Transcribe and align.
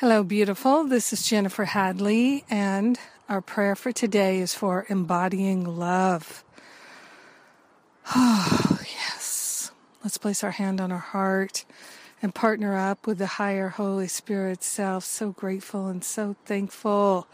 Hello, 0.00 0.22
beautiful. 0.22 0.84
This 0.84 1.12
is 1.12 1.28
Jennifer 1.28 1.64
Hadley, 1.64 2.44
and 2.48 3.00
our 3.28 3.40
prayer 3.40 3.74
for 3.74 3.90
today 3.90 4.38
is 4.38 4.54
for 4.54 4.86
embodying 4.88 5.64
love. 5.64 6.44
Oh, 8.14 8.78
yes. 8.84 9.72
Let's 10.04 10.16
place 10.16 10.44
our 10.44 10.52
hand 10.52 10.80
on 10.80 10.92
our 10.92 10.98
heart 10.98 11.64
and 12.22 12.32
partner 12.32 12.76
up 12.76 13.08
with 13.08 13.18
the 13.18 13.26
higher 13.26 13.70
Holy 13.70 14.06
Spirit 14.06 14.62
self. 14.62 15.02
So 15.02 15.32
grateful 15.32 15.88
and 15.88 16.04
so 16.04 16.36
thankful 16.44 17.26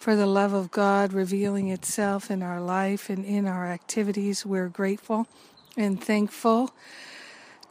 for 0.00 0.16
the 0.16 0.26
love 0.26 0.52
of 0.52 0.72
God 0.72 1.12
revealing 1.12 1.68
itself 1.68 2.32
in 2.32 2.42
our 2.42 2.60
life 2.60 3.10
and 3.10 3.24
in 3.24 3.46
our 3.46 3.68
activities. 3.68 4.44
We're 4.44 4.66
grateful 4.66 5.28
and 5.76 6.02
thankful 6.02 6.74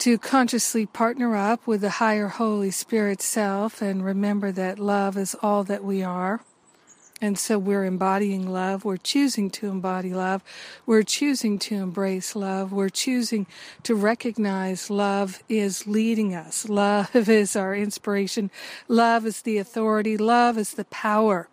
to 0.02 0.18
consciously 0.18 0.84
partner 0.84 1.36
up 1.36 1.64
with 1.64 1.80
the 1.80 1.88
higher 1.88 2.26
Holy 2.26 2.72
Spirit 2.72 3.22
self 3.22 3.80
and 3.80 4.04
remember 4.04 4.50
that 4.50 4.80
love 4.80 5.16
is 5.16 5.36
all 5.42 5.62
that 5.62 5.84
we 5.84 6.02
are. 6.02 6.40
And 7.20 7.38
so 7.38 7.56
we're 7.56 7.84
embodying 7.84 8.50
love. 8.50 8.84
We're 8.84 8.96
choosing 8.96 9.48
to 9.50 9.68
embody 9.68 10.12
love. 10.12 10.42
We're 10.86 11.04
choosing 11.04 11.56
to 11.60 11.76
embrace 11.76 12.34
love. 12.34 12.72
We're 12.72 12.88
choosing 12.88 13.46
to 13.84 13.94
recognize 13.94 14.90
love 14.90 15.40
is 15.48 15.86
leading 15.86 16.34
us. 16.34 16.68
Love 16.68 17.28
is 17.28 17.54
our 17.54 17.76
inspiration. 17.76 18.50
Love 18.88 19.24
is 19.24 19.42
the 19.42 19.58
authority. 19.58 20.16
Love 20.16 20.58
is 20.58 20.72
the 20.72 20.86
power. 20.86 21.48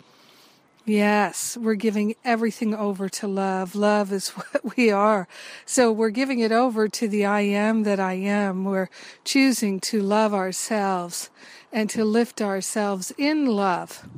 Yes, 0.89 1.55
we're 1.55 1.75
giving 1.75 2.16
everything 2.25 2.73
over 2.73 3.09
to 3.09 3.27
love. 3.27 3.75
Love 3.75 4.11
is 4.11 4.29
what 4.35 4.75
we 4.75 4.89
are. 4.89 5.27
So 5.63 5.91
we're 5.91 6.09
giving 6.09 6.39
it 6.39 6.52
over 6.52 6.88
to 6.88 7.07
the 7.07 7.25
I 7.25 7.41
am 7.41 7.84
that 7.84 7.99
I 7.99 8.13
am. 8.13 8.65
We're 8.65 8.89
choosing 9.23 9.79
to 9.81 10.02
love 10.02 10.34
ourselves 10.34 11.29
and 11.71 11.91
to 11.91 12.03
lift 12.03 12.41
ourselves 12.41 13.13
in 13.20 13.45
love. 13.45 14.09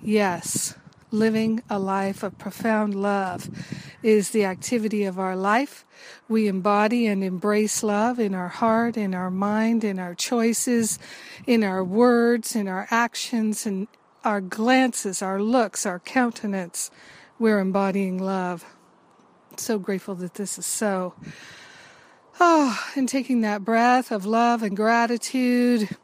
Yes, 0.00 0.74
living 1.10 1.62
a 1.68 1.78
life 1.78 2.22
of 2.22 2.38
profound 2.38 2.94
love 2.94 3.50
is 4.02 4.30
the 4.30 4.46
activity 4.46 5.04
of 5.04 5.18
our 5.18 5.36
life. 5.36 5.84
We 6.26 6.48
embody 6.48 7.06
and 7.06 7.22
embrace 7.22 7.82
love 7.82 8.18
in 8.18 8.34
our 8.34 8.48
heart, 8.48 8.96
in 8.96 9.14
our 9.14 9.30
mind, 9.30 9.84
in 9.84 9.98
our 9.98 10.14
choices, 10.14 10.98
in 11.46 11.62
our 11.62 11.84
words, 11.84 12.56
in 12.56 12.66
our 12.66 12.88
actions, 12.90 13.66
and 13.66 13.88
our 14.24 14.40
glances, 14.40 15.22
our 15.22 15.40
looks, 15.40 15.86
our 15.86 15.98
countenance, 15.98 16.90
we're 17.38 17.58
embodying 17.58 18.18
love. 18.18 18.64
So 19.56 19.78
grateful 19.78 20.14
that 20.16 20.34
this 20.34 20.58
is 20.58 20.66
so. 20.66 21.14
Ah, 22.40 22.90
oh, 22.94 22.98
and 22.98 23.08
taking 23.08 23.42
that 23.42 23.64
breath 23.64 24.10
of 24.10 24.24
love 24.24 24.62
and 24.62 24.76
gratitude, 24.76 25.96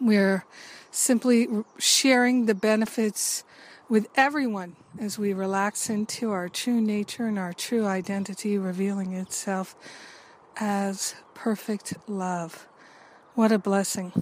we're 0.00 0.44
simply 0.90 1.48
sharing 1.78 2.46
the 2.46 2.54
benefits 2.54 3.44
with 3.88 4.06
everyone 4.16 4.76
as 4.98 5.18
we 5.18 5.32
relax 5.32 5.90
into 5.90 6.30
our 6.30 6.48
true 6.48 6.80
nature 6.80 7.26
and 7.26 7.38
our 7.38 7.52
true 7.52 7.86
identity, 7.86 8.58
revealing 8.58 9.12
itself 9.12 9.74
as 10.56 11.14
perfect 11.34 11.94
love. 12.08 12.66
What 13.34 13.50
a 13.50 13.58
blessing. 13.58 14.12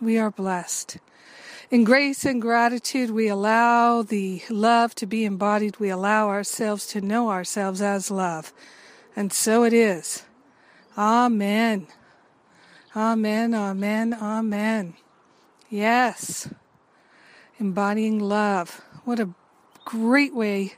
We 0.00 0.18
are 0.18 0.30
blessed. 0.30 0.98
In 1.70 1.84
grace 1.84 2.24
and 2.24 2.40
gratitude, 2.40 3.10
we 3.10 3.28
allow 3.28 4.00
the 4.00 4.42
love 4.48 4.94
to 4.94 5.06
be 5.06 5.26
embodied. 5.26 5.78
We 5.78 5.90
allow 5.90 6.28
ourselves 6.28 6.86
to 6.88 7.02
know 7.02 7.28
ourselves 7.28 7.82
as 7.82 8.10
love. 8.10 8.54
And 9.14 9.30
so 9.30 9.64
it 9.64 9.74
is. 9.74 10.22
Amen. 10.96 11.86
Amen, 12.96 13.54
amen, 13.54 14.14
amen. 14.14 14.94
Yes. 15.68 16.48
Embodying 17.60 18.18
love. 18.18 18.80
What 19.04 19.20
a 19.20 19.28
great 19.84 20.34
way 20.34 20.72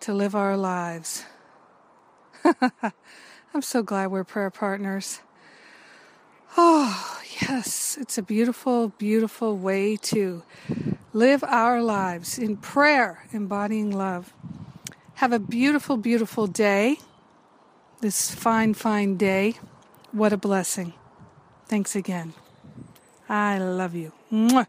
to 0.00 0.14
live 0.14 0.34
our 0.34 0.56
lives. 0.56 1.26
I'm 2.44 3.60
so 3.60 3.82
glad 3.82 4.10
we're 4.10 4.24
prayer 4.24 4.50
partners. 4.50 5.20
Oh, 6.56 7.20
yes, 7.48 7.98
it's 8.00 8.18
a 8.18 8.22
beautiful, 8.22 8.88
beautiful 8.88 9.56
way 9.56 9.96
to 9.96 10.42
live 11.12 11.42
our 11.44 11.82
lives 11.82 12.38
in 12.38 12.56
prayer, 12.56 13.24
embodying 13.32 13.90
love. 13.90 14.32
Have 15.14 15.32
a 15.32 15.38
beautiful, 15.38 15.96
beautiful 15.96 16.46
day. 16.46 16.98
This 18.00 18.30
fine, 18.34 18.74
fine 18.74 19.16
day. 19.16 19.54
What 20.12 20.32
a 20.32 20.36
blessing. 20.36 20.94
Thanks 21.66 21.96
again. 21.96 22.34
I 23.28 23.58
love 23.58 23.94
you. 23.94 24.12
Mwah. 24.30 24.66